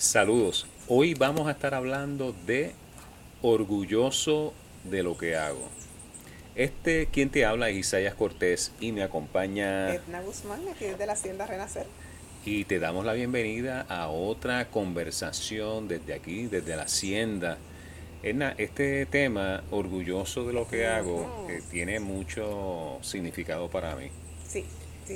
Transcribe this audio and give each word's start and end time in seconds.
Saludos. 0.00 0.66
Hoy 0.88 1.12
vamos 1.12 1.46
a 1.46 1.50
estar 1.50 1.74
hablando 1.74 2.34
de 2.46 2.72
orgulloso 3.42 4.54
de 4.84 5.02
lo 5.02 5.18
que 5.18 5.36
hago. 5.36 5.68
Este, 6.54 7.04
quien 7.04 7.28
te 7.28 7.44
habla 7.44 7.68
es 7.68 7.76
Isaías 7.76 8.14
Cortés 8.14 8.72
y 8.80 8.92
me 8.92 9.02
acompaña 9.02 9.92
Edna 9.94 10.22
Guzmán, 10.22 10.62
aquí 10.74 10.86
desde 10.86 11.04
la 11.04 11.12
Hacienda 11.12 11.46
Renacer. 11.46 11.84
y 12.46 12.64
te 12.64 12.78
damos 12.78 13.04
la 13.04 13.12
bienvenida 13.12 13.82
a 13.90 14.08
otra 14.08 14.70
conversación 14.70 15.86
desde 15.86 16.14
aquí, 16.14 16.46
desde 16.46 16.76
la 16.76 16.84
Hacienda. 16.84 17.58
Edna, 18.22 18.54
este 18.56 19.04
tema, 19.04 19.64
orgulloso 19.70 20.46
de 20.46 20.54
lo 20.54 20.66
que 20.66 20.86
hago, 20.86 21.46
eh, 21.50 21.60
tiene 21.70 22.00
mucho 22.00 22.98
significado 23.02 23.68
para 23.68 23.94
mí. 23.96 24.10
Sí. 24.48 24.64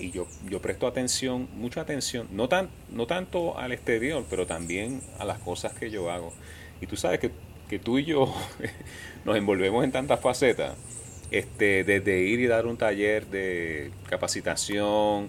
Y 0.00 0.10
yo, 0.10 0.26
yo 0.48 0.60
presto 0.60 0.86
atención, 0.86 1.48
mucha 1.54 1.80
atención, 1.80 2.28
no, 2.32 2.48
tan, 2.48 2.68
no 2.90 3.06
tanto 3.06 3.58
al 3.58 3.72
exterior, 3.72 4.24
pero 4.28 4.46
también 4.46 5.00
a 5.18 5.24
las 5.24 5.38
cosas 5.38 5.72
que 5.72 5.90
yo 5.90 6.10
hago. 6.10 6.32
Y 6.80 6.86
tú 6.86 6.96
sabes 6.96 7.20
que, 7.20 7.30
que 7.68 7.78
tú 7.78 7.98
y 7.98 8.04
yo 8.04 8.34
nos 9.24 9.36
envolvemos 9.36 9.84
en 9.84 9.92
tantas 9.92 10.20
facetas, 10.20 10.76
este, 11.30 11.84
desde 11.84 12.20
ir 12.20 12.40
y 12.40 12.46
dar 12.46 12.66
un 12.66 12.76
taller 12.76 13.26
de 13.26 13.90
capacitación 14.08 15.28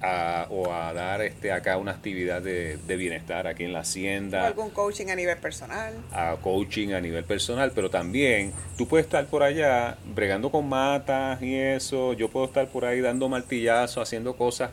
a- 0.00 0.46
o 0.50 0.72
a 0.72 0.92
dar 0.92 1.22
este, 1.22 1.52
acá 1.52 1.76
una 1.76 1.92
actividad 1.92 2.42
de, 2.42 2.76
de 2.76 2.96
bienestar 2.96 3.46
aquí 3.46 3.64
en 3.64 3.72
la 3.72 3.80
O 3.80 3.82
hacienda 3.82 4.46
algún 4.46 4.70
coaching 4.70 5.06
a 5.08 5.14
nivel 5.16 5.36
personal. 5.38 5.94
a 6.12 6.36
coaching 6.42 6.92
a 6.92 7.00
nivel 7.00 7.24
personal, 7.24 7.72
pero 7.74 7.90
también 7.90 8.52
tú 8.76 8.86
puedes 8.88 9.06
estar 9.06 9.26
por 9.26 9.42
allá 9.42 9.96
bregando 10.14 10.50
con 10.50 10.68
matas 10.68 11.40
y 11.42 11.54
eso, 11.56 12.12
yo 12.14 12.28
puedo 12.28 12.46
estar 12.46 12.68
por 12.68 12.84
ahí 12.84 13.00
dando 13.00 13.28
martillazos, 13.28 14.02
haciendo 14.02 14.36
cosas. 14.36 14.70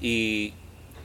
Y 0.00 0.54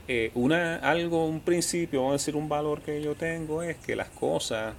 eh, 0.08 0.30
una 0.34 0.76
algo, 0.76 1.26
un 1.26 1.40
principio, 1.40 2.00
vamos 2.00 2.12
a 2.12 2.18
decir 2.22 2.36
un 2.36 2.48
valor 2.48 2.80
que 2.80 3.02
yo 3.02 3.14
tengo 3.14 3.62
es 3.62 3.76
que 3.76 3.96
las 3.96 4.08
cosas 4.08 4.74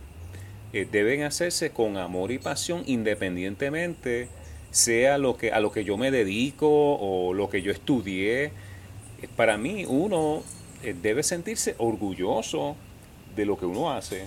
eh, 0.74 0.88
deben 0.92 1.24
hacerse 1.24 1.72
con 1.72 1.98
amor 1.98 2.32
y 2.32 2.40
pasión 2.40 2.84
independientemente 2.86 4.28
sea 4.72 5.18
lo 5.18 5.38
que 5.38 5.52
a 5.52 5.60
lo 5.60 5.72
que 5.72 5.84
yo 5.84 5.98
me 5.98 6.12
dedico 6.12 6.68
o 6.70 7.34
lo 7.34 7.50
que 7.50 7.62
yo 7.62 7.72
estudié. 7.72 8.46
Eh, 8.46 8.52
Para 9.36 9.58
mí 9.58 9.86
uno 9.86 10.44
eh, 10.84 10.96
debe 11.00 11.24
sentirse 11.24 11.76
orgulloso 11.78 12.76
de 13.36 13.46
lo 13.46 13.58
que 13.58 13.66
uno 13.66 13.92
hace. 13.92 14.26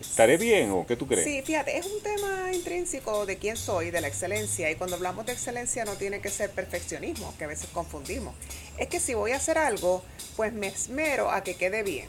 ¿Estaré 0.00 0.36
bien 0.36 0.70
o 0.70 0.86
qué 0.86 0.94
tú 0.94 1.08
crees? 1.08 1.24
Sí, 1.24 1.42
fíjate, 1.42 1.76
es 1.76 1.86
un 1.86 2.00
tema 2.00 2.52
intrínseco 2.52 3.26
de 3.26 3.36
quién 3.36 3.56
soy, 3.56 3.90
de 3.90 4.00
la 4.00 4.06
excelencia. 4.06 4.70
Y 4.70 4.76
cuando 4.76 4.94
hablamos 4.94 5.26
de 5.26 5.32
excelencia 5.32 5.84
no 5.84 5.94
tiene 5.94 6.20
que 6.20 6.28
ser 6.28 6.50
perfeccionismo, 6.50 7.34
que 7.36 7.44
a 7.44 7.48
veces 7.48 7.68
confundimos. 7.72 8.34
Es 8.76 8.86
que 8.86 9.00
si 9.00 9.14
voy 9.14 9.32
a 9.32 9.36
hacer 9.36 9.58
algo, 9.58 10.04
pues 10.36 10.52
me 10.52 10.68
esmero 10.68 11.32
a 11.32 11.42
que 11.42 11.56
quede 11.56 11.82
bien. 11.82 12.08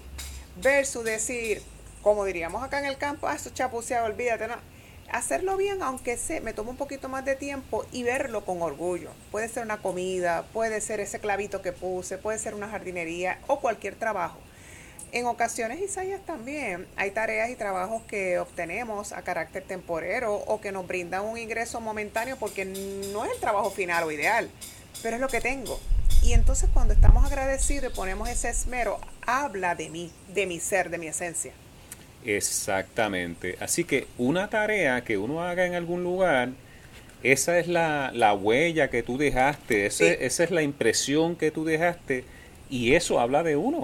Versus 0.62 1.04
decir, 1.04 1.64
como 2.04 2.26
diríamos 2.26 2.64
acá 2.64 2.78
en 2.78 2.86
el 2.86 2.98
campo, 2.98 3.28
ah, 3.28 3.36
eso 3.36 3.50
chapuceado, 3.50 4.06
olvídate, 4.06 4.48
no. 4.48 4.58
Hacerlo 5.12 5.58
bien, 5.58 5.82
aunque 5.82 6.18
se, 6.18 6.40
me 6.40 6.54
tome 6.54 6.70
un 6.70 6.78
poquito 6.78 7.10
más 7.10 7.26
de 7.26 7.36
tiempo 7.36 7.86
y 7.92 8.04
verlo 8.04 8.46
con 8.46 8.62
orgullo. 8.62 9.10
Puede 9.32 9.50
ser 9.50 9.64
una 9.64 9.78
comida, 9.78 10.44
puede 10.54 10.82
ser 10.82 11.00
ese 11.00 11.20
clavito 11.20 11.64
que 11.64 11.72
puse, 11.72 12.20
puede 12.20 12.38
ser 12.38 12.54
una 12.54 12.70
jardinería 12.70 13.40
o 13.48 13.60
cualquier 13.60 13.96
trabajo. 13.96 14.40
En 15.12 15.26
ocasiones, 15.26 15.82
Isaías, 15.82 16.22
también 16.24 16.88
hay 16.96 17.10
tareas 17.10 17.50
y 17.50 17.56
trabajos 17.56 18.04
que 18.04 18.38
obtenemos 18.38 19.12
a 19.12 19.24
carácter 19.24 19.64
temporero 19.64 20.36
o 20.36 20.62
que 20.62 20.72
nos 20.72 20.86
brindan 20.86 21.26
un 21.26 21.40
ingreso 21.40 21.82
momentáneo 21.82 22.38
porque 22.38 22.66
no 22.66 23.26
es 23.26 23.32
el 23.32 23.40
trabajo 23.40 23.72
final 23.72 24.04
o 24.04 24.12
ideal, 24.12 24.52
pero 25.02 25.16
es 25.16 25.22
lo 25.22 25.28
que 25.28 25.42
tengo. 25.42 25.80
Y 26.22 26.34
entonces 26.34 26.70
cuando 26.72 26.94
estamos 26.94 27.26
agradecidos 27.26 27.92
y 27.92 27.96
ponemos 27.96 28.30
ese 28.30 28.50
esmero, 28.50 29.00
habla 29.26 29.74
de 29.74 29.90
mí, 29.90 30.12
de 30.28 30.46
mi 30.46 30.60
ser, 30.60 30.92
de 30.92 31.00
mi 31.00 31.08
esencia. 31.08 31.54
Exactamente. 32.26 33.58
Así 33.60 33.84
que 33.84 34.08
una 34.18 34.50
tarea 34.50 35.04
que 35.04 35.18
uno 35.18 35.42
haga 35.44 35.66
en 35.66 35.76
algún 35.76 36.04
lugar, 36.04 36.50
esa 37.24 37.60
es 37.60 37.68
la, 37.68 38.12
la 38.14 38.34
huella 38.34 38.90
que 38.90 39.04
tú 39.04 39.18
dejaste, 39.18 39.90
Sí. 39.92 40.06
esa 40.20 40.44
es 40.44 40.52
la 40.52 40.62
impresión 40.62 41.36
que 41.36 41.52
tú 41.52 41.66
dejaste 41.66 42.24
y 42.70 42.94
eso 42.96 43.20
habla 43.20 43.44
de 43.44 43.56
uno. 43.56 43.84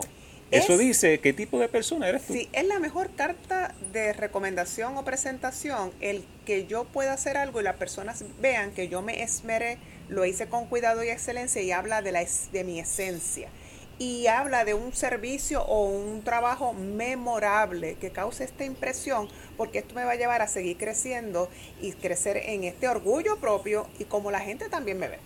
Eso 0.52 0.74
Es- 0.74 0.80
dice 0.80 1.20
qué 1.20 1.34
tipo 1.34 1.60
de 1.60 1.68
persona 1.68 2.08
eres 2.08 2.24
tú. 2.28 2.34
Sí, 2.34 2.48
es 2.54 2.66
la 2.66 2.80
mejor 2.80 3.10
carta 3.16 3.74
de 3.92 4.14
recomendación 4.14 4.96
o 4.96 5.04
presentación 5.04 5.92
el 6.02 6.24
que 6.46 6.68
yo 6.68 6.84
pueda 6.86 7.14
hacer 7.14 7.36
algo 7.36 7.60
y 7.62 7.64
las 7.64 7.76
personas 7.78 8.24
vean 8.40 8.72
que 8.72 8.88
yo 8.88 9.02
me 9.02 9.24
esmeré, 9.24 9.80
lo 10.08 10.24
hice 10.24 10.46
con 10.48 10.68
cuidado 10.68 11.04
y 11.04 11.10
excelencia 11.10 11.62
y 11.64 11.72
habla 11.72 12.02
de, 12.04 12.12
la, 12.12 12.24
de 12.54 12.64
mi 12.64 12.80
esencia. 12.80 13.50
Y 13.98 14.28
habla 14.28 14.66
de 14.66 14.74
un 14.74 14.94
servicio 14.94 15.64
o 15.64 15.86
un 15.86 16.22
trabajo 16.24 16.74
memorable 16.74 17.96
que 17.96 18.12
cause 18.12 18.44
esta 18.44 18.66
impresión, 18.66 19.30
porque 19.56 19.80
esto 19.80 19.96
me 19.96 20.04
va 20.04 20.12
a 20.12 20.16
llevar 20.16 20.42
a 20.42 20.48
seguir 20.48 20.78
creciendo 20.78 21.50
y 21.82 21.94
crecer 21.94 22.38
en 22.38 22.66
este 22.66 22.88
orgullo 22.90 23.38
propio 23.38 23.88
y 23.98 24.04
como 24.04 24.32
la 24.32 24.42
gente 24.42 24.68
también 24.70 25.00
me 25.00 25.08
ve. 25.08 25.20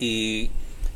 Y, 0.00 0.50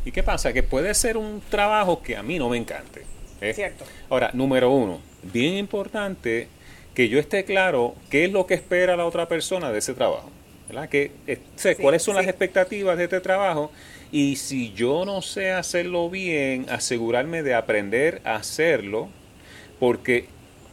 ¿y 0.05 0.11
qué 0.11 0.23
pasa? 0.25 0.53
Que 0.53 0.65
puede 0.65 0.93
ser 0.95 1.17
un 1.17 1.41
trabajo 1.49 2.03
que 2.03 2.17
a 2.17 2.23
mí 2.23 2.39
no 2.39 2.49
me 2.49 2.57
encante. 2.57 3.05
¿eh? 3.41 3.55
Cierto. 3.55 3.85
Ahora, 4.09 4.31
número 4.33 4.71
uno, 4.71 5.01
bien 5.23 5.55
importante 5.55 6.49
que 6.95 7.09
yo 7.09 7.21
esté 7.21 7.45
claro 7.45 7.95
qué 8.11 8.25
es 8.25 8.33
lo 8.33 8.47
que 8.47 8.55
espera 8.55 8.97
la 8.97 9.07
otra 9.07 9.29
persona 9.29 9.71
de 9.71 9.79
ese 9.79 9.95
trabajo. 9.95 10.31
¿verdad? 10.69 10.89
Que, 10.89 11.13
eh, 11.27 11.39
sé, 11.57 11.75
Sí, 11.75 11.83
¿Cuáles 11.83 12.03
son 12.03 12.15
las 12.15 12.27
expectativas 12.27 12.99
de 12.99 13.05
este 13.05 13.21
trabajo? 13.21 13.71
Y 14.11 14.37
si 14.37 14.73
yo 14.73 15.05
no 15.05 15.21
sé 15.21 15.53
hacerlo 15.53 16.09
bien, 16.09 16.67
asegurarme 16.71 17.43
de 17.43 17.55
aprender 17.55 18.23
a 18.25 18.37
hacerlo, 18.37 19.09
porque 19.79 20.27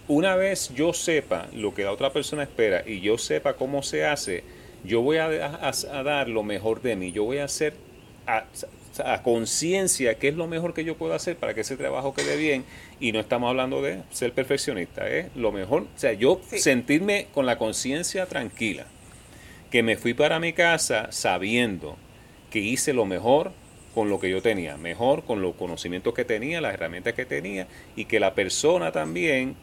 una 0.08 0.36
vez 0.36 0.72
yo 0.74 0.94
sepa 0.94 1.48
lo 1.54 1.74
que 1.74 1.84
la 1.84 1.92
otra 1.92 2.12
persona 2.14 2.44
espera 2.44 2.84
y 2.86 3.02
yo 3.02 3.18
sepa 3.18 3.54
cómo 3.56 3.84
se 3.84 4.06
hace, 4.06 4.44
yo 4.84 5.02
voy 5.02 5.18
a, 5.18 5.26
a- 5.28 5.70
a 5.70 6.04
dar 6.04 6.30
lo 6.30 6.44
mejor 6.44 6.82
de 6.82 6.96
mí. 6.96 7.12
Yo 7.12 7.24
voy 7.26 7.40
a 7.40 7.46
hacer 7.46 7.74
a, 8.26 8.46
a 9.04 9.22
conciencia 9.24 10.16
qué 10.18 10.30
es 10.30 10.36
lo 10.36 10.48
mejor 10.48 10.74
que 10.74 10.86
yo 10.86 10.96
puedo 10.96 11.14
hacer 11.14 11.36
para 11.36 11.54
que 11.54 11.62
ese 11.62 11.76
trabajo 11.76 12.14
quede 12.14 12.38
bien. 12.38 12.64
Y 13.02 13.12
no 13.12 13.20
estamos 13.20 13.50
hablando 13.50 13.82
de 13.82 14.02
ser 14.12 14.32
perfeccionista, 14.32 15.10
es 15.10 15.28
lo 15.36 15.52
mejor. 15.52 15.82
O 15.84 16.00
sea, 16.00 16.14
yo 16.14 16.40
Sí. 16.50 16.60
sentirme 16.60 17.28
con 17.34 17.46
la 17.46 17.58
conciencia 17.58 18.28
tranquila, 18.28 18.86
que 19.72 19.84
me 19.84 19.98
fui 19.98 20.14
para 20.14 20.40
mi 20.40 20.54
casa 20.54 21.08
sabiendo 21.12 21.98
que 22.56 22.62
hice 22.62 22.94
lo 22.94 23.04
mejor 23.06 23.52
con 23.94 24.10
lo 24.10 24.18
que 24.18 24.30
yo 24.30 24.42
tenía, 24.42 24.78
mejor 24.78 25.26
con 25.26 25.42
los 25.42 25.56
conocimientos 25.56 26.14
que 26.14 26.24
tenía, 26.24 26.62
las 26.62 26.74
herramientas 26.74 27.14
que 27.14 27.26
tenía, 27.26 27.68
y 27.98 28.06
que 28.06 28.18
la 28.18 28.34
persona 28.34 28.94
también 28.94 29.58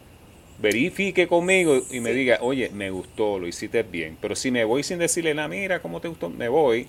verifique 0.59 1.27
conmigo 1.27 1.81
y 1.91 2.01
me 2.01 2.11
Sí. 2.11 2.17
diga, 2.17 2.39
oye, 2.43 2.69
me 2.69 2.91
gustó, 2.91 3.39
lo 3.39 3.47
hiciste 3.47 3.83
bien. 3.83 4.19
Pero 4.21 4.37
si 4.37 4.51
me 4.51 4.65
voy 4.65 4.83
sin 4.83 4.99
decirle, 4.99 5.33
nada, 5.33 5.49
mira, 5.49 5.81
¿cómo 5.81 6.03
te 6.03 6.09
gustó? 6.09 6.29
Me 6.29 6.49
voy 6.51 6.87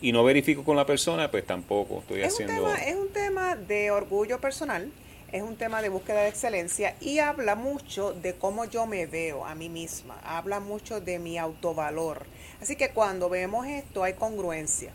y 0.00 0.12
no 0.12 0.22
verifico 0.22 0.62
con 0.62 0.76
la 0.76 0.86
persona, 0.86 1.32
pues 1.32 1.44
tampoco 1.44 1.98
estoy 1.98 2.22
Es 2.22 2.38
un, 2.38 2.44
haciendo... 2.44 2.66
tema, 2.68 2.84
es 2.84 2.94
un 2.94 3.08
tema 3.08 3.56
de 3.56 3.90
orgullo 3.90 4.40
personal, 4.40 4.88
es 5.32 5.42
un 5.42 5.56
tema 5.56 5.82
de 5.82 5.88
búsqueda 5.88 6.20
de 6.22 6.28
excelencia 6.28 6.94
y 7.00 7.18
habla 7.18 7.56
mucho 7.56 8.12
de 8.12 8.34
cómo 8.34 8.66
yo 8.66 8.86
me 8.86 9.06
veo 9.06 9.44
a 9.44 9.56
mí 9.56 9.68
misma, 9.68 10.16
habla 10.22 10.60
mucho 10.60 11.00
de 11.00 11.18
mi 11.18 11.38
autovalor. 11.38 12.24
Así 12.62 12.76
que 12.76 12.90
cuando 12.90 13.28
vemos 13.28 13.66
esto 13.66 14.04
hay 14.04 14.12
congruencia. 14.12 14.92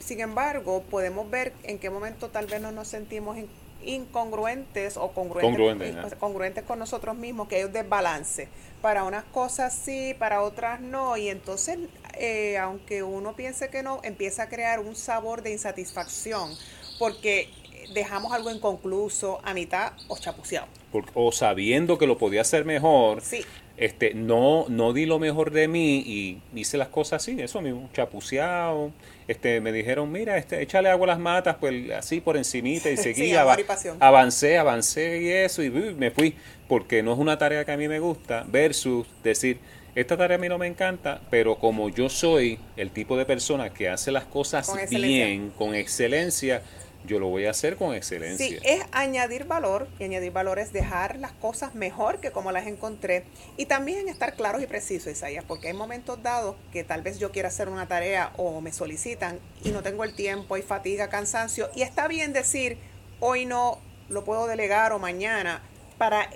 Sin 0.00 0.20
embargo, 0.20 0.82
podemos 0.90 1.30
ver 1.30 1.52
en 1.62 1.78
qué 1.78 1.90
momento 1.90 2.28
tal 2.30 2.46
vez 2.46 2.60
no 2.60 2.72
nos 2.72 2.88
sentimos 2.88 3.36
in- 3.38 3.48
incongruentes 3.82 4.96
o 4.96 5.12
congruentes, 5.12 6.14
congruentes 6.18 6.64
con 6.64 6.78
nosotros 6.78 7.16
mismos, 7.16 7.48
que 7.48 7.56
hay 7.56 7.64
un 7.64 7.72
desbalance. 7.72 8.48
Para 8.82 9.04
unas 9.04 9.24
cosas 9.24 9.74
sí, 9.74 10.14
para 10.18 10.42
otras 10.42 10.80
no. 10.80 11.16
Y 11.16 11.28
entonces, 11.28 11.78
eh, 12.18 12.58
aunque 12.58 13.02
uno 13.02 13.36
piense 13.36 13.68
que 13.68 13.82
no, 13.82 14.00
empieza 14.02 14.44
a 14.44 14.48
crear 14.48 14.80
un 14.80 14.96
sabor 14.96 15.42
de 15.42 15.52
insatisfacción 15.52 16.50
porque 16.98 17.48
dejamos 17.94 18.32
algo 18.32 18.50
inconcluso, 18.50 19.40
a 19.44 19.54
mitad 19.54 19.92
o 20.08 20.18
chapuceado. 20.18 20.66
por- 20.92 21.04
o 21.14 21.30
sabiendo 21.30 21.98
que 21.98 22.06
lo 22.08 22.18
podía 22.18 22.40
hacer 22.40 22.64
mejor, 22.64 23.20
Sí, 23.20 23.44
este, 23.76 24.12
no, 24.12 24.66
no 24.68 24.92
di 24.92 25.06
lo 25.06 25.20
mejor 25.20 25.52
de 25.52 25.68
mí 25.68 25.98
y 26.04 26.38
hice 26.54 26.76
las 26.78 26.88
cosas 26.88 27.22
así, 27.22 27.40
eso 27.40 27.60
mismo, 27.60 27.88
chapuceado. 27.92 28.90
Este, 29.28 29.60
me 29.60 29.70
dijeron, 29.70 30.10
mira, 30.10 30.36
este, 30.36 30.60
échale 30.60 30.88
agua 30.90 31.04
a 31.04 31.08
las 31.10 31.18
matas, 31.20 31.56
pues 31.60 31.90
así 31.92 32.20
por 32.20 32.36
encimita 32.36 32.90
y 32.90 32.96
Sí, 32.96 33.02
seguí, 33.14 33.32
ava- 33.34 33.56
y 33.60 33.64
avancé, 34.00 34.58
avancé 34.58 35.22
y 35.22 35.28
eso, 35.28 35.62
y 35.62 35.70
me 35.70 36.10
fui, 36.10 36.34
porque 36.68 37.02
no 37.04 37.12
es 37.12 37.18
una 37.20 37.38
tarea 37.38 37.64
que 37.64 37.70
a 37.72 37.76
mí 37.76 37.86
me 37.86 38.00
gusta, 38.00 38.44
versus 38.48 39.06
decir, 39.22 39.58
esta 39.94 40.16
tarea 40.16 40.36
a 40.36 40.40
mí 40.40 40.48
no 40.48 40.58
me 40.58 40.66
encanta, 40.66 41.20
pero 41.30 41.56
como 41.56 41.88
yo 41.88 42.08
soy 42.08 42.58
el 42.76 42.90
tipo 42.90 43.16
de 43.16 43.24
persona 43.26 43.70
que 43.70 43.88
hace 43.88 44.10
las 44.10 44.24
cosas 44.24 44.68
Con 44.68 44.78
bien, 44.88 45.50
con 45.56 45.74
excelencia, 45.76 46.62
yo 47.04 47.18
lo 47.18 47.28
voy 47.28 47.46
a 47.46 47.50
hacer 47.50 47.76
con 47.76 47.94
excelencia. 47.94 48.46
Sí, 48.46 48.58
es 48.62 48.82
añadir 48.92 49.44
valor, 49.44 49.88
y 49.98 50.04
añadir 50.04 50.32
valor 50.32 50.58
es 50.58 50.72
dejar 50.72 51.16
las 51.16 51.32
cosas 51.32 51.74
mejor 51.74 52.20
que 52.20 52.30
como 52.30 52.52
las 52.52 52.66
encontré, 52.66 53.24
y 53.56 53.66
también 53.66 54.08
estar 54.08 54.34
claros 54.34 54.62
y 54.62 54.66
precisos, 54.66 55.12
Isaías, 55.12 55.44
porque 55.46 55.68
hay 55.68 55.74
momentos 55.74 56.22
dados 56.22 56.56
que 56.72 56.84
tal 56.84 57.02
vez 57.02 57.18
yo 57.18 57.30
quiera 57.30 57.48
hacer 57.48 57.68
una 57.68 57.88
tarea 57.88 58.32
o 58.36 58.60
me 58.60 58.72
solicitan 58.72 59.38
y 59.64 59.70
no 59.70 59.82
tengo 59.82 60.04
el 60.04 60.14
tiempo, 60.14 60.54
hay 60.54 60.62
fatiga, 60.62 61.08
cansancio, 61.08 61.70
y 61.74 61.82
está 61.82 62.08
bien 62.08 62.32
decir, 62.32 62.78
hoy 63.20 63.46
no 63.46 63.78
lo 64.08 64.24
puedo 64.24 64.46
delegar 64.46 64.92
o 64.92 64.98
mañana, 64.98 65.62
para 66.00 66.30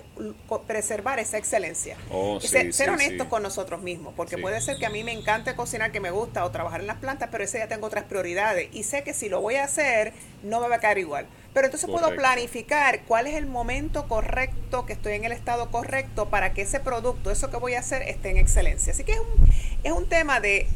preservar 0.67 1.19
esa 1.21 1.39
excelencia. 1.39 1.97
Oh, 2.11 2.39
ser, 2.39 2.91
honestos 2.91 3.29
con 3.29 3.43
nosotros 3.43 3.81
mismos, 3.81 4.13
porque 4.15 4.37
puede 4.37 4.61
ser 4.61 4.77
que 4.77 4.85
a 4.85 4.91
mí 4.91 5.03
me 5.05 5.13
encante 5.13 5.57
cocinar, 5.57 5.91
que 5.91 6.01
me 6.01 6.11
gusta, 6.11 6.45
o 6.45 6.51
trabajar 6.51 6.83
en 6.83 6.87
las 6.87 6.99
plantas, 6.99 7.31
pero 7.33 7.45
ese 7.45 7.61
ya 7.61 7.67
tengo 7.67 7.87
otras 7.87 8.05
prioridades 8.05 8.69
y 8.75 8.83
sé 8.83 9.05
que 9.05 9.15
si 9.15 9.31
lo 9.31 9.41
voy 9.41 9.55
a 9.55 9.65
hacer 9.65 10.13
no 10.43 10.61
me 10.61 10.69
va 10.69 10.77
a 10.77 10.81
caer 10.81 10.99
igual. 10.99 11.27
Pero 11.55 11.69
entonces 11.69 11.89
puedo 11.89 12.15
planificar 12.15 13.05
cuál 13.07 13.27
es 13.27 13.37
el 13.37 13.47
momento 13.47 14.07
correcto, 14.07 14.85
que 14.85 14.93
estoy 14.93 15.15
en 15.15 15.25
el 15.25 15.33
estado 15.33 15.71
correcto 15.71 16.29
para 16.29 16.53
que 16.53 16.61
ese 16.61 16.79
producto, 16.79 17.31
eso 17.31 17.51
que 17.51 17.57
voy 17.57 17.73
a 17.73 17.79
hacer, 17.79 18.03
esté 18.03 18.29
en 18.33 18.37
excelencia. 18.37 18.93
Así 18.93 19.03
que 19.03 19.13
es 19.13 19.21
un, 19.21 19.49
es 19.83 19.93
un 19.93 20.07
tema 20.11 20.41
de 20.41 20.67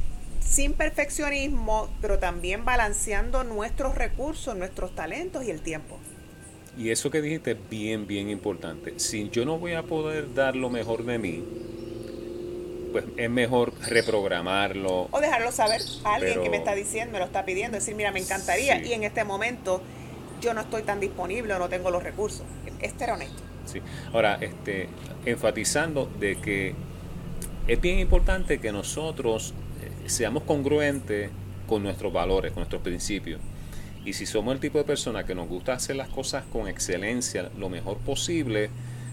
sin 0.40 0.72
perfeccionismo, 0.72 1.90
pero 2.00 2.18
también 2.18 2.64
balanceando 2.64 3.44
nuestros 3.44 3.96
recursos, 3.96 4.56
nuestros 4.56 4.94
talentos 4.94 5.44
y 5.44 5.50
el 5.50 5.60
tiempo. 5.60 5.98
Y 6.78 6.90
eso 6.90 7.10
que 7.10 7.20
dijiste 7.20 7.50
es 7.50 7.58
bien, 7.68 8.06
bien 8.06 8.30
importante. 8.30 8.94
Si 8.98 9.28
yo 9.30 9.44
no 9.44 9.58
voy 9.58 9.72
a 9.72 9.82
poder 9.82 10.32
dar 10.32 10.54
lo 10.54 10.70
mejor 10.70 11.04
de 11.04 11.18
mí, 11.18 11.44
pues 12.92 13.04
es 13.16 13.28
mejor 13.28 13.72
reprogramarlo. 13.88 15.08
O 15.10 15.20
dejarlo 15.20 15.50
saber 15.50 15.82
a 16.04 16.14
alguien 16.14 16.40
que 16.40 16.48
me 16.50 16.56
está 16.56 16.76
diciendo, 16.76 17.12
me 17.12 17.18
lo 17.18 17.24
está 17.24 17.44
pidiendo, 17.44 17.76
decir, 17.76 17.96
mira, 17.96 18.12
me 18.12 18.20
encantaría 18.20 18.80
y 18.80 18.92
en 18.92 19.02
este 19.02 19.24
momento 19.24 19.82
yo 20.40 20.54
no 20.54 20.60
estoy 20.60 20.82
tan 20.82 21.00
disponible 21.00 21.52
o 21.54 21.58
no 21.58 21.68
tengo 21.68 21.90
los 21.90 22.02
recursos. 22.02 22.46
Este 22.80 23.04
era 23.04 23.14
honesto. 23.14 23.42
Sí. 23.66 23.82
Ahora, 24.12 24.38
este, 24.40 24.88
enfatizando 25.26 26.06
de 26.20 26.36
que 26.36 26.74
es 27.66 27.80
bien 27.80 27.98
importante 27.98 28.60
que 28.60 28.70
nosotros 28.70 29.52
eh, 29.82 30.08
seamos 30.08 30.44
congruentes 30.44 31.30
con 31.66 31.82
nuestros 31.82 32.12
valores, 32.12 32.52
con 32.52 32.60
nuestros 32.60 32.82
principios. 32.82 33.40
Y 34.08 34.14
si 34.14 34.24
somos 34.24 34.54
el 34.54 34.60
tipo 34.60 34.78
de 34.78 34.84
persona 34.84 35.26
que 35.26 35.34
nos 35.34 35.48
gusta 35.48 35.74
hacer 35.74 35.96
las 35.96 36.08
cosas 36.08 36.42
con 36.50 36.66
excelencia, 36.66 37.50
lo 37.58 37.68
mejor 37.68 37.98
posible, 37.98 38.70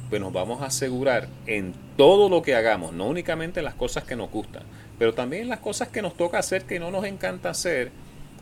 pues 0.09 0.21
nos 0.21 0.31
vamos 0.31 0.62
a 0.62 0.68
asegurar 0.68 1.27
en 1.47 1.74
todo 1.97 2.30
lo 2.30 2.42
que 2.42 2.56
hagamos, 2.56 2.94
no 2.94 3.06
únicamente 3.07 3.62
las 3.62 3.74
cosas 3.74 4.06
que 4.06 4.15
nos 4.15 4.31
gustan, 4.31 4.63
pero 4.97 5.13
también 5.13 5.50
las 5.50 5.59
cosas 5.59 5.89
que 5.89 6.01
nos 6.01 6.15
toca 6.15 6.39
hacer 6.39 6.63
que 6.63 6.80
no 6.80 6.92
nos 6.92 7.03
encanta 7.03 7.50
hacer, 7.50 7.92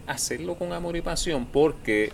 hacerlo 0.05 0.53
con 0.53 0.73
amor 0.73 0.95
y 0.95 1.01
pasión, 1.01 1.47
porque 1.47 2.11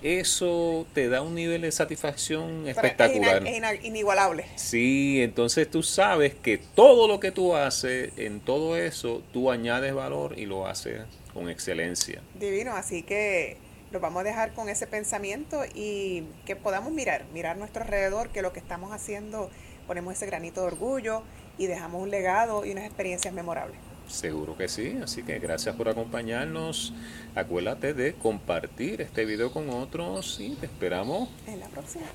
eso 0.00 0.86
te 0.92 1.08
da 1.08 1.20
un 1.20 1.34
nivel 1.34 1.62
de 1.62 1.72
satisfacción 1.72 2.68
espectacular. 2.68 3.44
Es 3.44 3.84
inigualable. 3.84 4.44
Sí, 4.54 5.20
entonces 5.22 5.68
tú 5.68 5.82
sabes 5.82 6.36
que 6.36 6.58
todo 6.58 7.08
lo 7.08 7.18
que 7.18 7.32
tú 7.32 7.56
haces, 7.56 8.12
en 8.16 8.38
todo 8.38 8.76
eso, 8.76 9.24
tú 9.32 9.50
añades 9.50 9.92
valor 9.92 10.38
y 10.38 10.46
lo 10.46 10.68
haces 10.68 11.00
con 11.34 11.48
excelencia. 11.48 12.22
Divino, 12.38 12.76
así 12.76 13.02
que 13.02 13.71
lo 13.92 14.00
vamos 14.00 14.22
a 14.22 14.24
dejar 14.24 14.54
con 14.54 14.68
ese 14.68 14.86
pensamiento 14.86 15.62
y 15.74 16.24
que 16.46 16.56
podamos 16.56 16.92
mirar, 16.92 17.24
mirar 17.32 17.56
nuestro 17.56 17.82
alrededor, 17.82 18.30
que 18.30 18.42
lo 18.42 18.52
que 18.52 18.58
estamos 18.58 18.92
haciendo 18.92 19.50
ponemos 19.86 20.14
ese 20.14 20.26
granito 20.26 20.62
de 20.62 20.68
orgullo 20.68 21.22
y 21.58 21.66
dejamos 21.66 22.02
un 22.02 22.10
legado 22.10 22.64
y 22.64 22.72
unas 22.72 22.84
experiencias 22.84 23.32
memorables. 23.34 23.76
Seguro 24.08 24.56
que 24.56 24.68
sí, 24.68 24.98
así 25.02 25.22
que 25.22 25.38
gracias 25.38 25.76
por 25.76 25.88
acompañarnos. 25.88 26.92
Acuérdate 27.34 27.94
de 27.94 28.14
compartir 28.14 29.00
este 29.00 29.24
video 29.24 29.52
con 29.52 29.70
otros 29.70 30.38
y 30.40 30.50
te 30.56 30.66
esperamos 30.66 31.28
en 31.46 31.60
la 31.60 31.68
próxima. 31.68 32.06